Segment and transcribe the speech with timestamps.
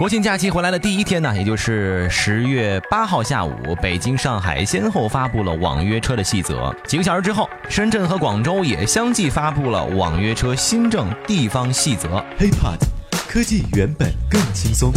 [0.00, 3.52] 国庆假期回来的第一天呢，也就是十月八号下午，
[3.82, 6.74] 北京、上海先后发布了网约车的细则。
[6.86, 12.24] 几个小时之后，深圳和广州也相继发布了网约车新政地方细则。
[12.38, 12.78] HiPod，
[13.28, 14.90] 科技原本更轻松。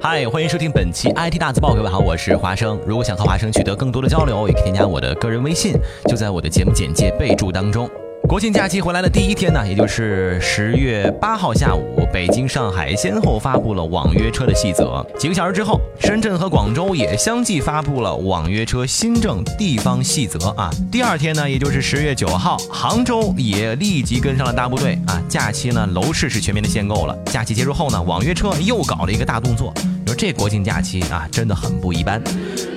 [0.00, 2.80] 嗨，欢迎收听本期 IT 大字报，各位好，我是华生。
[2.86, 5.74] 如果想和华生取得更多的交流，也可以添加我的个人微信，
[6.08, 7.90] 就在我的节目简介备注当中。
[8.28, 15.04] 国庆假期回来的第一天呢，也就是十月八号下午，北京、上海先后发布了网约车的细则。
[15.18, 20.70] 几个小时之后，深圳和广州也相继发布了网约车新政地方细则啊。
[20.92, 25.18] 第二天呢，也就是十月九号，杭州也立即跟上了大部队啊。
[25.26, 27.16] 假期呢，楼市是全面的限购了。
[27.32, 29.72] 假期结束后呢，网约车又搞了一个大动作。
[30.04, 32.22] 你说这国庆假期啊，真的很不一般。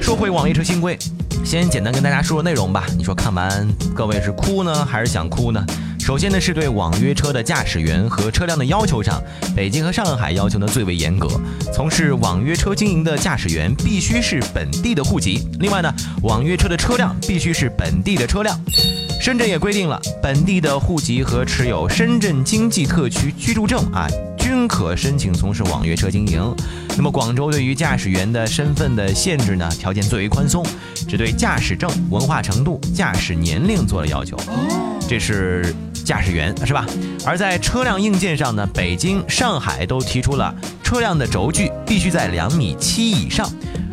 [0.00, 0.98] 说回网约车新规。
[1.46, 2.84] 先简单跟大家说说内容吧。
[2.98, 5.64] 你说看完各位是哭呢，还是想哭呢？
[6.00, 9.22] 首先呢，是对网约车的驾驶员和车辆的要求上，
[9.54, 11.28] 北京和上海要求呢最为严格。
[11.72, 15.48] 从事网约车经营的驾驶员必须是本地的户籍。
[15.60, 15.94] 另外呢，
[16.24, 18.58] 网约车的车辆必须是本地的车辆。
[19.20, 24.08] 深圳也规定了，本地的户籍和持有深圳经济特区居住证啊。
[24.46, 26.54] 均可申请从事网约车经营。
[26.96, 29.68] 那么广州对于驾驶员的身份的限制呢？
[29.76, 30.64] 条件最为宽松，
[31.08, 34.36] 只对驾驶证、文化程度、驾驶年龄做了要求。
[35.08, 36.86] 这是驾驶员是吧？
[37.24, 43.50] 而在车辆硬件上呢，北京、上海都提出了车辆的轴距必须在两米七以上。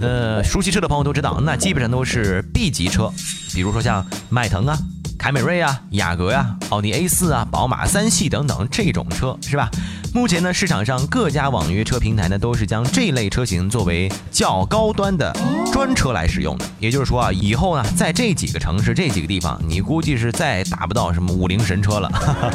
[0.00, 3.12] 呃，熟悉车的朋友都知道，那基本上都是 B 级车，
[3.52, 4.78] 比如说像迈腾啊。
[5.18, 9.68] 凯美瑞啊，雅阁呀，奥迪 A 四啊，宝马三系等等这种车是吧？
[10.16, 15.30] 目前呢，市场上各家网约车平台呢，都是将这类车型作为较高端的
[15.70, 16.64] 专车来使用的。
[16.80, 22.10] 也就是说啊，以后呢，在这几个城市、这几个地方，你估计是再打不到什么五菱神车了。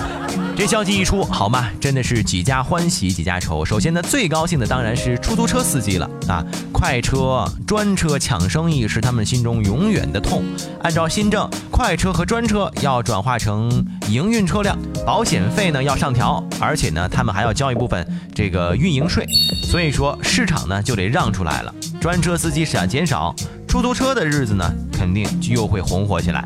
[0.61, 3.65] 这消息一出，好嘛，真的是几家欢喜几家愁。
[3.65, 10.43] 首先呢，最高兴的当然是出租车司机了啊，快车、专车抢生意是他们心中永远的痛。
[10.83, 12.71] 按照新政，快车和专车。
[12.79, 18.05] 要转化成营运车辆，保险费呢要上调，而且呢他们还要交一部分
[18.35, 19.25] 这个运营税，
[19.63, 21.73] 所以说市场呢就得让出来了。
[21.99, 23.33] 专车司机想减少，
[23.67, 26.45] 出租车的日子呢肯定就又会红火起来。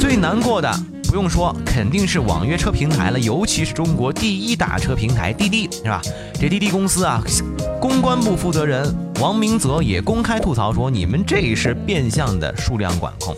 [0.00, 0.74] 最难过的
[1.08, 6.02] 不用说，肯定是网约车平台了，尤其是中国第一打车平台滴滴，是吧？
[6.38, 7.22] 这滴滴公司啊，
[7.80, 13.34] 公关部负责人王明泽也公开吐槽说，你们这是变相的数量管控。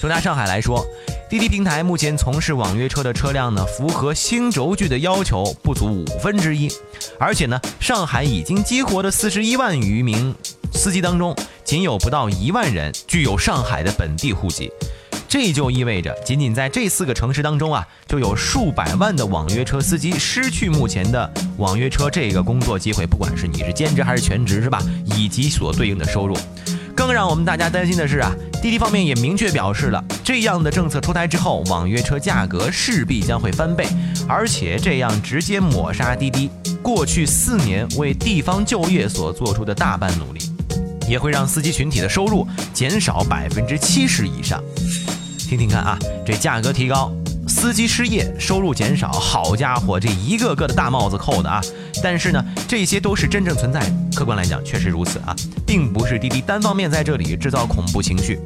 [0.00, 0.86] 就拿上海来说。
[1.30, 6.72] 滴滴平台目前从事网约车的车辆呢，符合新轴距的要求不足五分之一，
[7.20, 10.34] 而且呢，上海已经激活的四十一万余名
[10.72, 14.72] 司机当中，仅有不到一万人具有上海的本地户籍，
[15.28, 24.82] 这就意味着，仅仅在这四个城市当中啊，就有数百万的网约车司机失去目前的网约车这个工作机会，不管是你是兼职还是全职，是吧？
[25.04, 26.34] 以及所对应的收入。
[26.96, 33.86] 更让我们大家担心的是啊，滴滴方面也明确表示了，这样的政策出台之后，网约车价格势必将会翻倍，
[34.26, 36.50] 而且这样直接抹杀滴滴
[36.82, 40.40] 过去四年为地方就业所做出的大半努力，
[41.06, 44.60] 也会让司机群体的收入减少百分之七十以上。
[45.48, 47.10] 听听看啊，这价格提高。
[47.48, 51.58] 司机失业，收入减少，好家伙，这一个个的大帽子扣的啊！
[52.02, 53.80] 但是呢，这些都是真正存在，
[54.14, 55.34] 客观来讲确实如此啊，
[55.66, 58.38] 并不是滴滴单方面在这里制造恐怖情绪。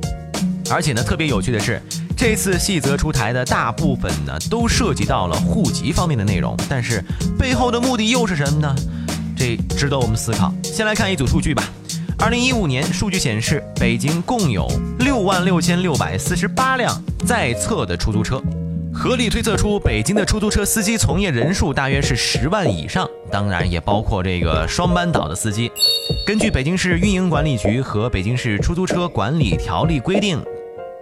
[0.70, 1.82] 而且呢，特别有趣的是，
[2.16, 7.04] 这次细则出台的大部分呢，都涉及到了户籍方面的内容，但是
[7.36, 8.72] 背后的目的又是什么呢？
[9.36, 10.54] 这值得我们思考。
[10.62, 11.64] 先来看一组数据吧。
[12.22, 18.40] 二零一五年数据显示，北京共有六万六千六百四十八辆在册的出租车。
[18.94, 25.68] 合理推测出，北京的出租车司机从业人数大约是十万以上，当然也包括这个双班倒的司机。
[26.24, 30.40] 根据北京市运营管理局和北京市出租车管理条例规定，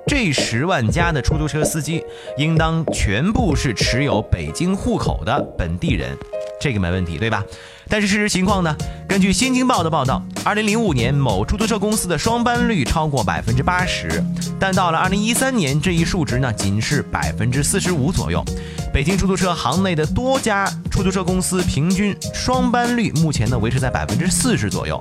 [0.07, 2.03] 这十万家的出租车司机
[2.39, 6.17] 应当全部是持有北京户口的本地人。
[6.61, 7.43] 这个没问题，对吧？
[7.89, 8.77] 但是事实情况呢？
[9.09, 14.23] 根据《新京报》的报道，二零零五年某出租车公司的双班率超过百分之八十，
[14.61, 18.45] 但到了二零一三年，这一数值呢仅是百分之四十五左右。
[18.93, 25.01] 北京出租车行内的多家出租车公司平均双班率目前呢维持在百分之四十左右，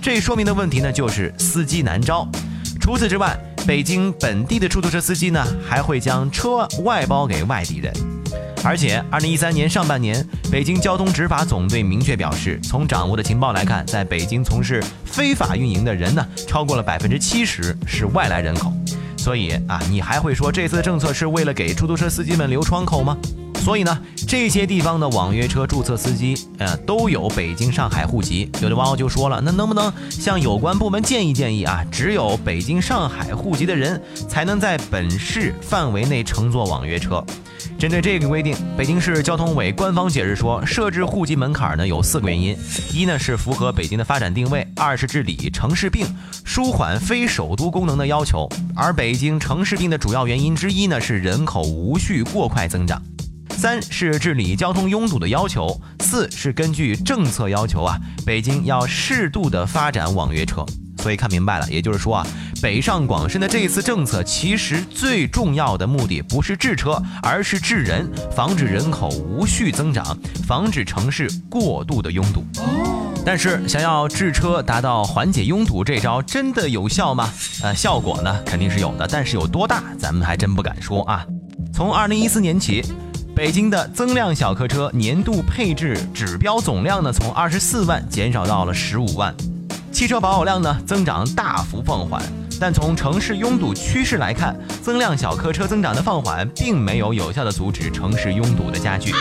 [0.00, 2.26] 这说明的问题呢就是司机难招。
[2.80, 7.92] 除此之外，北京本地的出租车司机呢还会将车外包给外地人。
[8.62, 18.70] 而且，二零一三年上半年，北京交通执法总队明确表示，从掌握的情报来看，在北京从事非法运营的人呢，超过了百分之七十是外来人口。
[19.16, 23.16] 所以啊，你还会说这次的政策是为了给出租车司机们留窗口吗？
[23.64, 23.98] 所以呢，
[24.28, 28.50] 这些地方的网约车注册司机，呃，都有北京、上海户籍。
[28.62, 31.84] 有的网友就说了，那能不能向有关部门建议建议啊？
[31.90, 37.24] 只有北京、上海户籍的人才能在本市范围内乘坐网约车。
[37.80, 42.54] 针对这个规定，北京市交通委官方解释说，设置户籍门槛呢有四个原因：
[42.92, 46.06] 一呢是符合北京的发展定位；二是治理城市病、
[46.44, 48.46] 舒缓非首都功能的要求；
[48.76, 52.98] 而北京城市病的主要原因之一呢是人口无序过快增长；
[53.56, 60.66] 三是治理交通拥堵的要求；四是根据政策要求啊，北京要适度的发展网约车。
[61.00, 62.26] 所以看明白了，也就是说啊，
[62.62, 70.16] 北上广深的这一次政策，其实最重要的目的不是治车，而是治人，防止人口无序增长，
[70.46, 72.44] 防止城市过度的拥堵。
[73.24, 77.32] 但是想要治车达到缓解拥堵，这招真的有效吗？
[77.62, 81.24] 呃，效果呢肯定是有的，但是有多大，咱们还真不敢说啊。
[81.72, 82.82] 从二零一四年起，
[83.34, 89.34] 北京的增量小客车年度配置指标总量呢，从二十四万减少到了十五万。
[89.92, 92.22] 汽车保有量呢增长大幅放缓，
[92.58, 99.12] 但从城市拥堵趋势来看，增量小客车增长的放缓并没有有效的阻止城市拥堵的加剧。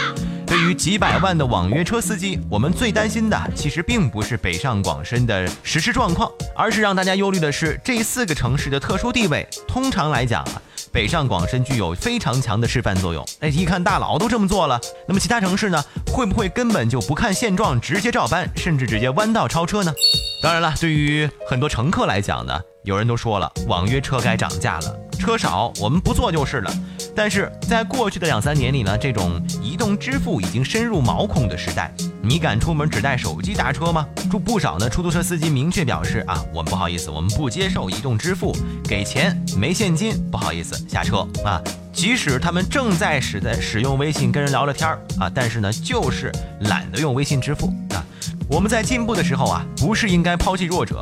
[0.46, 9.48] 对于几百万的网约车司机，我们最担心的其实并不是北上广深的实施状况，而是让大家忧虑的是这四个城市的特殊地位。
[9.68, 10.62] 通常来讲啊。
[10.92, 13.24] 北上广深具有非常强的示范作用。
[13.42, 15.84] 哎，一看大佬都这么做了，那么其他城市呢？
[16.08, 19.94] 会不会根本就不看现状，直接照搬，甚至直接弯道超车呢？
[20.42, 26.74] 当然了，对于很多乘客来讲呢，有人都说了，网约车该涨价了，车少我们不坐就是了。
[27.14, 31.94] 但是在过去的两三年里呢，这种移动支付已经深入毛孔的时代。
[32.22, 34.08] 你敢出门只带手机打车吗？
[34.32, 34.90] 就不少呢。
[34.90, 41.62] 出租车司机明确表示啊，我们不好意思，我们不接受移动支付，给钱没现金，不好意思下车啊。
[41.92, 46.32] 即使他们正在使在使用微信跟人聊聊天儿啊，但是呢，就是
[46.62, 48.06] 懒得用微信支付啊。
[48.50, 51.00] 我们在进步的时候啊，不是应该抛弃弱者。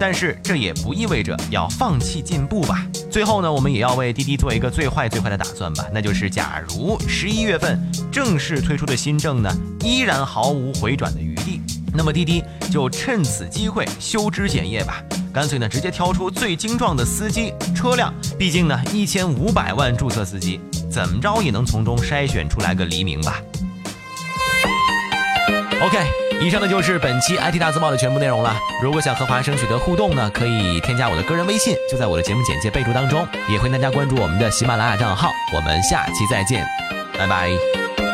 [0.00, 2.86] 但是这也不意味着要放弃进步吧。
[3.10, 7.80] 最后呢，我们也要为滴滴做一个最坏最坏的打算吧，那就是假如十一月份
[8.12, 11.60] 正式推出的新政呢，依然毫无回转的余地，
[11.92, 15.02] 那么滴滴就趁此机会修枝剪叶吧，
[15.32, 23.40] 干脆呢直接挑出最精壮的司机车辆，毕竟呢一千五百万注册司机，怎么着也能从中筛选出来个黎明吧。
[25.80, 26.27] OK。
[26.40, 28.56] 以上呢就是本期 IT 大字报的全部内容了。
[28.82, 33.26] 如果想和华生取得互动呢，可以添加我的个人微信，就在我的节目简介备注当中。
[33.48, 35.30] 也欢迎大家关注我们的喜马拉雅账号。
[35.54, 36.64] 我们下期再见，
[37.18, 38.07] 拜拜。